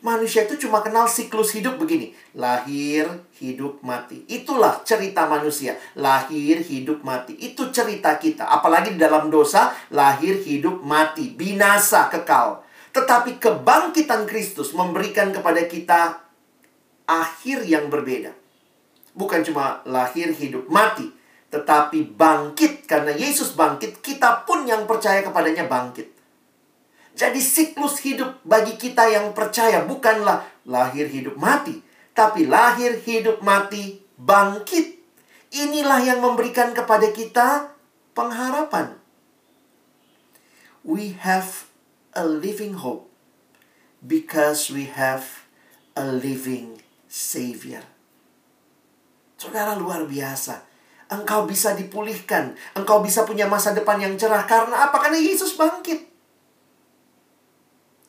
[0.00, 2.16] Manusia itu cuma kenal siklus hidup begini.
[2.32, 3.04] Lahir,
[3.36, 4.24] hidup, mati.
[4.32, 5.76] Itulah cerita manusia.
[5.92, 7.36] Lahir, hidup, mati.
[7.36, 8.48] Itu cerita kita.
[8.48, 11.36] Apalagi di dalam dosa, lahir, hidup, mati.
[11.36, 12.64] Binasa, kekal.
[12.96, 16.16] Tetapi kebangkitan Kristus memberikan kepada kita
[17.04, 18.32] akhir yang berbeda.
[19.12, 21.12] Bukan cuma lahir, hidup, mati.
[21.52, 22.88] Tetapi bangkit.
[22.88, 26.19] Karena Yesus bangkit, kita pun yang percaya kepadanya bangkit.
[27.20, 31.84] Jadi siklus hidup bagi kita yang percaya bukanlah lahir hidup mati,
[32.16, 34.96] tapi lahir hidup mati bangkit.
[35.52, 37.76] Inilah yang memberikan kepada kita
[38.16, 38.96] pengharapan.
[40.80, 41.68] We have
[42.16, 43.12] a living hope
[44.00, 45.44] because we have
[45.92, 47.84] a living Savior.
[49.36, 50.64] Saudara luar biasa.
[51.12, 52.56] Engkau bisa dipulihkan.
[52.72, 54.48] Engkau bisa punya masa depan yang cerah.
[54.48, 54.96] Karena apa?
[54.96, 56.09] Karena Yesus bangkit.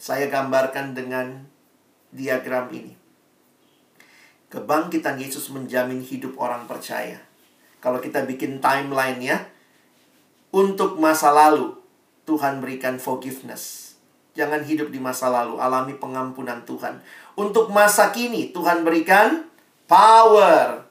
[0.02, 1.46] Saya gambarkan dengan
[2.10, 2.98] diagram ini.
[4.50, 7.22] Kebangkitan Yesus menjamin hidup orang percaya.
[7.78, 9.38] Kalau kita bikin timeline ya,
[10.50, 11.78] untuk masa lalu
[12.26, 13.94] Tuhan berikan forgiveness.
[14.34, 16.98] Jangan hidup di masa lalu, alami pengampunan Tuhan.
[17.38, 19.46] Untuk masa kini Tuhan berikan
[19.86, 20.82] power.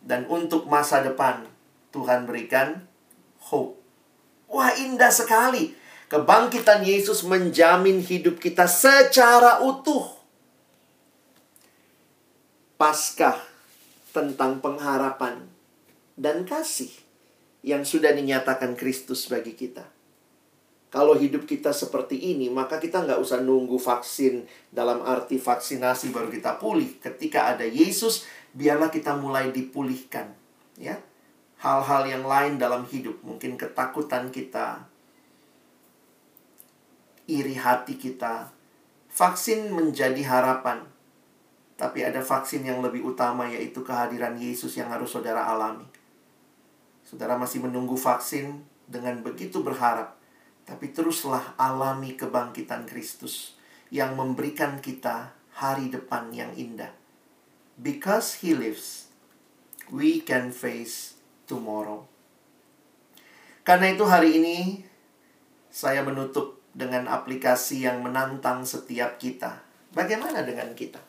[0.00, 1.44] Dan untuk masa depan
[1.92, 2.88] Tuhan berikan
[3.52, 3.76] hope.
[4.48, 5.85] Wah, indah sekali.
[6.06, 10.06] Kebangkitan Yesus menjamin hidup kita secara utuh.
[12.78, 13.42] Paskah
[14.14, 15.50] tentang pengharapan
[16.14, 16.92] dan kasih
[17.66, 19.82] yang sudah dinyatakan Kristus bagi kita.
[20.94, 26.30] Kalau hidup kita seperti ini, maka kita nggak usah nunggu vaksin dalam arti vaksinasi baru
[26.30, 27.02] kita pulih.
[27.02, 28.22] Ketika ada Yesus,
[28.54, 30.30] biarlah kita mulai dipulihkan.
[30.78, 31.02] Ya,
[31.58, 34.86] hal-hal yang lain dalam hidup, mungkin ketakutan kita,
[37.26, 38.50] iri hati kita.
[39.10, 40.86] Vaksin menjadi harapan,
[41.76, 45.84] tapi ada vaksin yang lebih utama, yaitu kehadiran Yesus yang harus saudara alami.
[47.06, 50.18] Saudara masih menunggu vaksin dengan begitu berharap,
[50.66, 53.54] tapi teruslah alami kebangkitan Kristus
[53.88, 56.90] yang memberikan kita hari depan yang indah.
[57.78, 59.08] Because He lives,
[59.92, 61.16] we can face
[61.48, 62.08] tomorrow.
[63.66, 64.86] Karena itu hari ini
[65.70, 69.64] saya menutup dengan aplikasi yang menantang setiap kita.
[69.96, 71.00] Bagaimana dengan kita?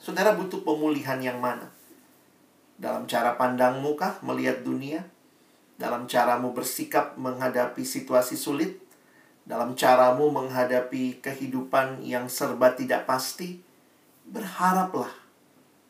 [0.00, 1.68] Saudara butuh pemulihan yang mana?
[2.80, 5.04] Dalam cara pandangmu kah melihat dunia?
[5.76, 8.80] Dalam caramu bersikap menghadapi situasi sulit?
[9.44, 13.60] Dalam caramu menghadapi kehidupan yang serba tidak pasti?
[14.24, 15.12] Berharaplah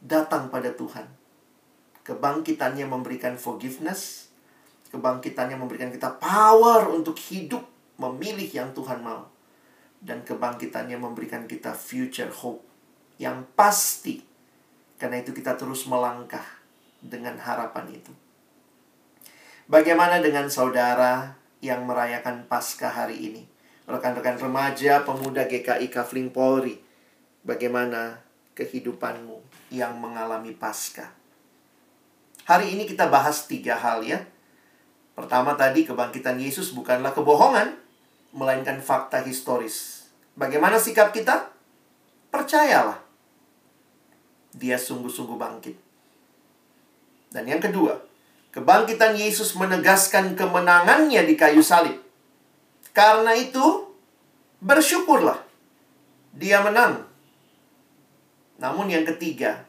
[0.03, 1.07] datang pada Tuhan.
[2.03, 4.35] Kebangkitannya memberikan forgiveness,
[4.91, 7.70] kebangkitannya memberikan kita power untuk hidup
[8.01, 9.29] memilih yang Tuhan mau.
[10.01, 12.65] Dan kebangkitannya memberikan kita future hope
[13.21, 14.25] yang pasti.
[14.97, 16.45] Karena itu kita terus melangkah
[17.05, 18.13] dengan harapan itu.
[19.69, 23.43] Bagaimana dengan saudara yang merayakan Paskah hari ini?
[23.85, 26.81] Rekan-rekan remaja, pemuda GKI Kavling Polri.
[27.45, 28.25] Bagaimana
[28.57, 31.13] kehidupanmu yang mengalami Paskah?
[32.49, 34.25] Hari ini kita bahas tiga hal ya.
[35.13, 37.90] Pertama tadi kebangkitan Yesus bukanlah kebohongan
[38.31, 40.07] melainkan fakta historis.
[40.39, 41.51] Bagaimana sikap kita?
[42.31, 43.03] Percayalah.
[44.55, 45.77] Dia sungguh-sungguh bangkit.
[47.31, 48.03] Dan yang kedua,
[48.55, 51.99] kebangkitan Yesus menegaskan kemenangannya di kayu salib.
[52.91, 53.87] Karena itu,
[54.63, 55.39] bersyukurlah.
[56.35, 57.07] Dia menang.
[58.59, 59.67] Namun yang ketiga,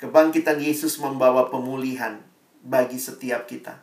[0.00, 2.20] kebangkitan Yesus membawa pemulihan
[2.64, 3.80] bagi setiap kita.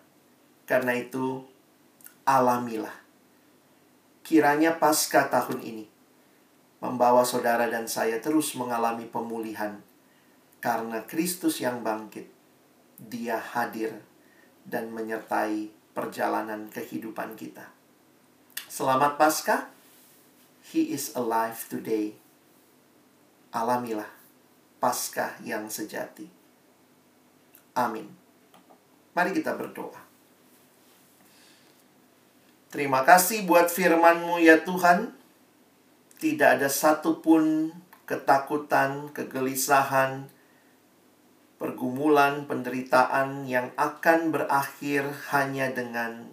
[0.66, 1.46] Karena itu,
[2.26, 3.07] alamilah
[4.28, 5.88] kiranya pasca tahun ini
[6.84, 9.80] membawa saudara dan saya terus mengalami pemulihan
[10.60, 12.28] karena Kristus yang bangkit.
[13.00, 14.04] Dia hadir
[14.68, 17.72] dan menyertai perjalanan kehidupan kita.
[18.68, 19.72] Selamat Paskah.
[20.76, 22.20] He is alive today.
[23.56, 24.12] Alamilah
[24.84, 26.28] Paskah yang sejati.
[27.80, 28.12] Amin.
[29.16, 30.07] Mari kita berdoa.
[32.68, 35.16] Terima kasih buat firman-Mu ya Tuhan.
[36.20, 37.72] Tidak ada satupun
[38.04, 40.28] ketakutan, kegelisahan,
[41.56, 46.28] pergumulan, penderitaan yang akan berakhir hanya dengan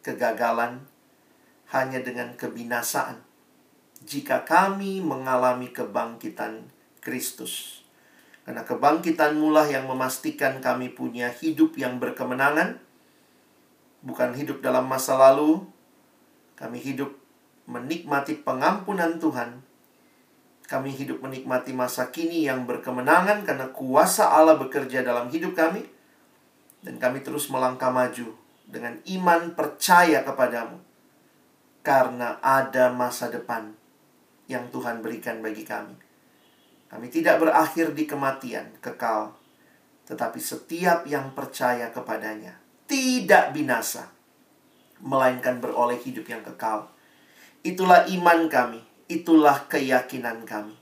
[0.00, 0.88] kegagalan,
[1.74, 3.20] hanya dengan kebinasaan.
[4.06, 6.72] Jika kami mengalami kebangkitan
[7.04, 7.84] Kristus.
[8.46, 12.85] Karena kebangkitan mulah yang memastikan kami punya hidup yang berkemenangan,
[14.06, 15.66] bukan hidup dalam masa lalu.
[16.54, 17.10] Kami hidup
[17.66, 19.66] menikmati pengampunan Tuhan.
[20.66, 25.82] Kami hidup menikmati masa kini yang berkemenangan karena kuasa Allah bekerja dalam hidup kami.
[26.86, 28.30] Dan kami terus melangkah maju
[28.70, 30.78] dengan iman percaya kepadamu.
[31.82, 33.74] Karena ada masa depan
[34.46, 35.94] yang Tuhan berikan bagi kami.
[36.86, 39.34] Kami tidak berakhir di kematian kekal,
[40.06, 44.10] tetapi setiap yang percaya kepadanya tidak binasa,
[45.02, 46.90] melainkan beroleh hidup yang kekal.
[47.66, 48.80] Itulah iman kami,
[49.10, 50.78] itulah keyakinan kami.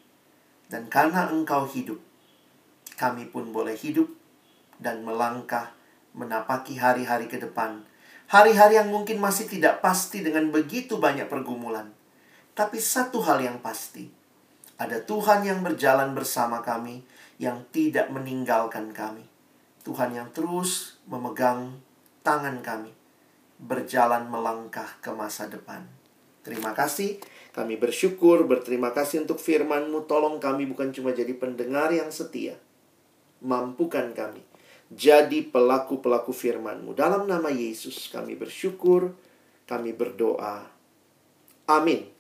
[0.69, 2.01] Dan karena engkau hidup,
[2.97, 4.09] kami pun boleh hidup
[4.81, 5.73] dan melangkah
[6.15, 7.83] menapaki hari-hari ke depan.
[8.31, 11.93] Hari-hari yang mungkin masih tidak pasti dengan begitu banyak pergumulan.
[12.55, 14.09] Tapi satu hal yang pasti,
[14.79, 17.03] ada Tuhan yang berjalan bersama kami,
[17.37, 19.27] yang tidak meninggalkan kami.
[19.85, 21.77] Tuhan yang terus memegang
[22.25, 22.91] tangan kami
[23.61, 25.85] berjalan melangkah ke masa depan.
[26.41, 27.21] Terima kasih.
[27.55, 30.09] Kami bersyukur, berterima kasih untuk firman-Mu.
[30.11, 32.59] Tolong kami bukan cuma jadi pendengar yang setia.
[33.45, 34.43] Mampukan kami
[34.93, 36.95] jadi pelaku-pelaku firman-Mu.
[36.95, 39.17] Dalam nama Yesus kami bersyukur,
[39.65, 40.69] kami berdoa.
[41.67, 42.14] Amin.